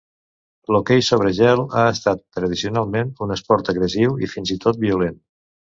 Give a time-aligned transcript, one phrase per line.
[0.75, 5.27] L'hoquei sobre gel ha estat, tradicionalment, un esport agressiu i fins i tot violent.